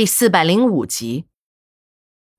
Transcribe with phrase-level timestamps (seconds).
[0.00, 1.26] 第四百零五集，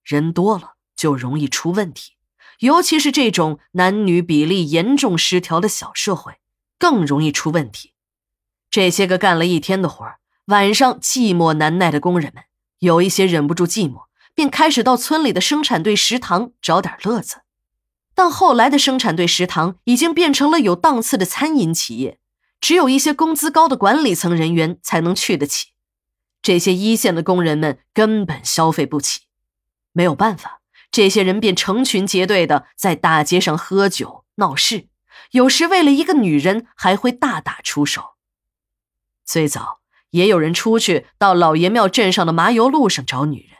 [0.03, 2.13] 人多了就容易出问题，
[2.57, 6.39] 尤其是这种男女比例严重失调的小社会，
[6.79, 7.93] 更容易出问题。
[8.71, 12.45] 这些个干了一天的活儿，晚上寂寞难耐的工人们，
[12.79, 17.43] 有一些忍不住寂寞，便开始到村里的生产队食堂找点乐子。
[18.15, 22.17] 但后来的生产队食堂已经变成了有档次的餐饮企业，
[22.59, 25.67] 只有一些工资高的管理层人员才能去得起。
[26.41, 29.21] 这些一线的工人们根本消费不起，
[29.91, 34.87] 没有办法，这些人便成群结队的在大街上喝酒闹事，
[35.31, 38.15] 有时为了一个女人还会大打出手。
[39.23, 43.59] 最早也有人出去到老爷庙镇上的麻油路上找女人，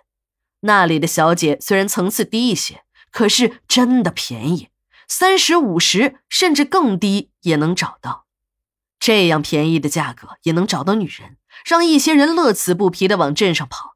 [0.62, 4.70] 那里的小姐虽然层次低一些，可是真的便宜，
[5.08, 8.26] 三十五十甚至更低也能找到。
[9.02, 11.36] 这样便宜的价格也能找到女人。
[11.66, 13.96] 让一些人乐此不疲地往镇上跑，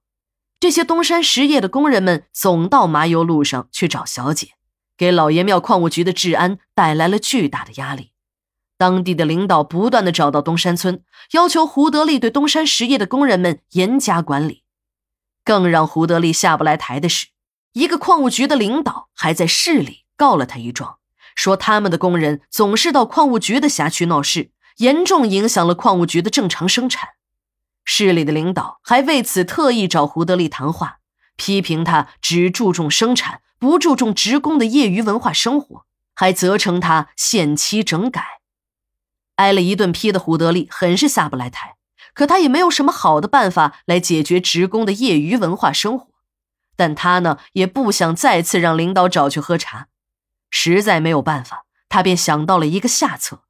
[0.60, 4.50] 这些东山实业的工人们总到麻油路上去找小姐，
[4.98, 8.12] 给老爷庙矿务局的治安带来了巨大的压力。
[8.78, 14.64] 当地的领导不断地找到东山村，要求胡德利对东山实业的工人们严加管理。
[15.44, 17.28] 更让胡德利下不来台的是，
[17.74, 20.98] 一个矿务局的领导还在市里告了他一状，
[21.36, 27.10] 说他们的工人总是到矿务局的辖区闹事，严重影响了矿务局的正常生产。
[27.84, 30.98] 市里的领导还为此特意找胡德利谈话，
[31.36, 38.26] 批评他只注重生产，不注重职工的业余文化生活，还责成他限期整改。
[39.36, 41.76] 挨了一顿批的胡德利很是下不来台，
[42.14, 46.08] 可他也没有什么好的办法来解决职工的业余文化生活。
[46.76, 49.88] 但他呢，也不想再次让领导找去喝茶，
[50.50, 53.44] 实在没有办法，他便想到了一个下策，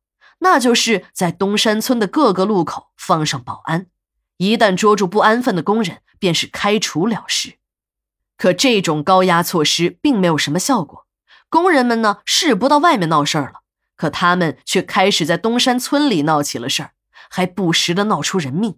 [0.46, 3.88] 那就是在东山村的各个路口放上保安。
[4.38, 7.56] 一旦捉住不安分的工人，便是开除了事。
[8.38, 11.08] 可这种高压措施并没有什么效果，
[11.50, 13.62] 工人们呢是不到外面闹事儿了，
[13.96, 16.92] 可他们却开始在东山村里闹起了事儿，
[17.32, 18.78] 还不时的闹出人命。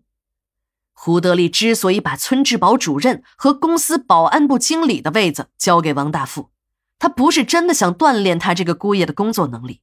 [0.94, 6.50] 胡德利之所以把村治保主任和公司保安部经理的位子交给王大富，
[6.98, 9.82] 他不是真的想锻炼他这个姑爷的工作能力，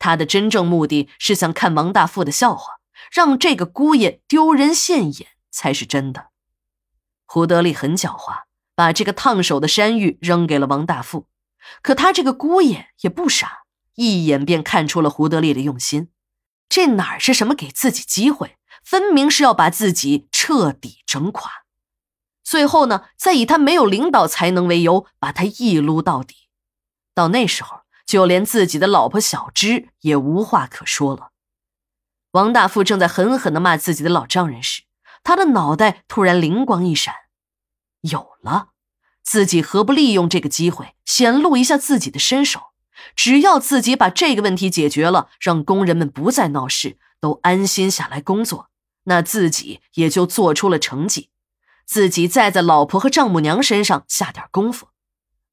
[0.00, 2.80] 他的真正目的是想看王大富的笑话。
[3.10, 6.28] 让这个姑爷丢人现眼才是真的。
[7.26, 8.42] 胡德利很狡猾，
[8.76, 11.26] 把这个烫手的山芋扔给了王大富。
[11.82, 13.62] 可他这个姑爷也不傻，
[13.96, 16.10] 一眼便看出了胡德利的用心。
[16.68, 21.64] 这哪是什么给自己机会，分明是要把自己彻底整垮。
[22.44, 26.36] 最后呢，再以他没有领导才能为由，把他一撸到底。
[27.12, 31.30] 到那时候，就连自己的老婆小芝也无话可说了。
[32.32, 34.82] 王大富正在狠狠的骂自己的老丈人时，
[35.22, 37.14] 他的脑袋突然灵光一闪，
[38.00, 38.70] 有了，
[39.22, 42.72] 自己何不利用这个机会显露一下自己的身手？
[43.14, 48.70] 只要自己把这个问题解决了，让工人们不再闹事，都安心下来工作，
[49.04, 51.30] 那自己也就做出了成绩。
[51.86, 54.88] 自己再在老婆和丈母娘身上下点功夫，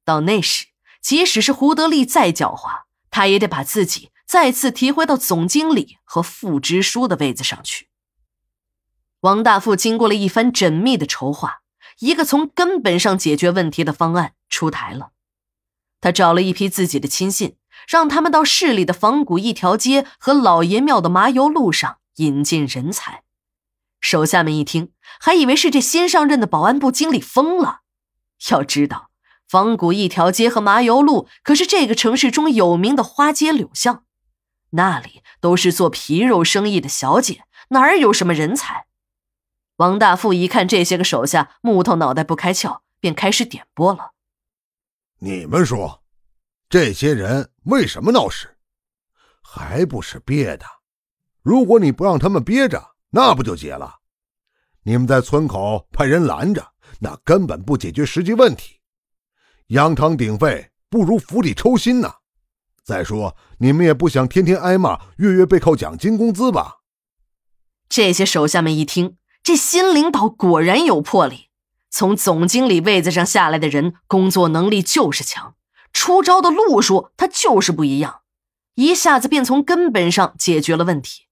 [0.04, 0.66] 到那时，
[1.00, 4.10] 即使是胡德利再狡猾，他也得把自己。
[4.26, 7.88] 再次提回到总经理和副支书的位子上去。
[9.20, 11.60] 王大富经过了一番缜密的筹划，
[12.00, 15.12] 一个从根本上解决问题的方案出台了。
[16.02, 17.56] 他找了一批自己的亲信，
[17.88, 23.22] 让他们到市里的仿古一条街和老爷庙的麻油路上引进人才。
[24.00, 27.80] 手下们一听，还以为是这新上任的保安部经理疯了。
[28.50, 29.07] 要知道，
[29.48, 34.04] 仿古一条街和麻油路可是这个城市中有名的花街柳巷。
[34.70, 38.86] 那里都是做皮肉生意的小姐，哪儿有什么人才？
[39.76, 44.12] 王大富一看这些个手下木头脑袋不开窍，便开始点拨了。
[45.20, 46.02] 你们说，
[46.68, 48.58] 这些人为什么闹事？
[49.40, 50.66] 还不是憋的？
[51.42, 54.00] 如果你不让他们憋着，那不就结了？
[54.82, 58.77] 你们在村口派人拦着，那根本不解决实际问题。
[59.68, 62.14] 扬汤鼎沸，不如釜底抽薪呐。
[62.82, 66.76] 再说，你们也不想天天挨骂，月月背靠奖金工资吧？
[67.86, 71.50] 这些手下们一听，这新领导果然有魄力，
[71.90, 75.54] 从总经理位子上下来的人，工作能力就是强，
[75.92, 78.20] 出招的路数他就是不一样，
[78.76, 81.24] 一下子便从根本上解决了问题。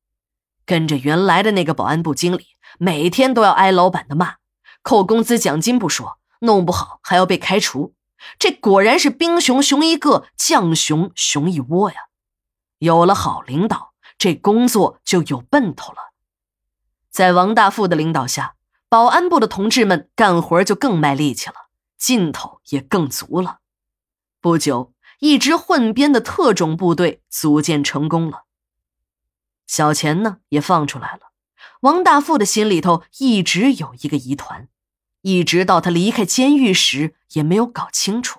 [0.67, 2.45] 跟着原来的那个保安部经理，
[2.79, 4.35] 每天都要挨老板的骂，
[4.83, 7.95] 扣工资奖金不说，弄不好还要被开除。
[8.39, 12.09] 这果然是兵熊熊一个，将熊熊一窝呀！
[12.79, 16.13] 有了好领导，这工作就有奔头了。
[17.11, 18.57] 在王大富的领导下，
[18.89, 21.55] 保安部的同志们干活就更卖力气了，
[21.97, 23.61] 劲头也更足了。
[24.41, 28.45] 不久，一支混编的特种部队组建成功了。
[29.67, 31.33] 小钱呢也放出来了。
[31.81, 34.69] 王大富的心里头一直有一个疑团，
[35.27, 38.39] 一直到他离开监狱时也没有搞清楚。